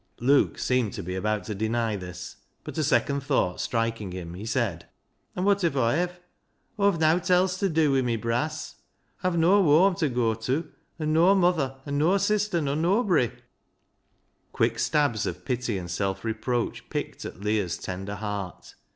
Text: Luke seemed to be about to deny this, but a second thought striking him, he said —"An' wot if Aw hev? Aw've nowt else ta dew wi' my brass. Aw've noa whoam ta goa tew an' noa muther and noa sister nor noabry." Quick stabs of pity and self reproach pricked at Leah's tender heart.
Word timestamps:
Luke 0.19 0.57
seemed 0.57 0.93
to 0.93 1.03
be 1.03 1.13
about 1.13 1.43
to 1.43 1.53
deny 1.53 1.95
this, 1.95 2.37
but 2.63 2.75
a 2.75 2.83
second 2.83 3.21
thought 3.21 3.61
striking 3.61 4.11
him, 4.11 4.33
he 4.33 4.47
said 4.47 4.87
—"An' 5.35 5.43
wot 5.43 5.63
if 5.63 5.75
Aw 5.75 5.91
hev? 5.91 6.19
Aw've 6.79 6.99
nowt 6.99 7.29
else 7.29 7.59
ta 7.59 7.67
dew 7.67 7.91
wi' 7.91 8.01
my 8.01 8.15
brass. 8.15 8.77
Aw've 9.23 9.37
noa 9.37 9.61
whoam 9.61 9.93
ta 9.93 10.07
goa 10.07 10.35
tew 10.35 10.71
an' 10.97 11.13
noa 11.13 11.35
muther 11.35 11.75
and 11.85 11.99
noa 11.99 12.17
sister 12.17 12.59
nor 12.59 12.75
noabry." 12.75 13.31
Quick 14.53 14.79
stabs 14.79 15.27
of 15.27 15.45
pity 15.45 15.77
and 15.77 15.91
self 15.91 16.25
reproach 16.25 16.89
pricked 16.89 17.23
at 17.23 17.41
Leah's 17.41 17.77
tender 17.77 18.15
heart. 18.15 18.73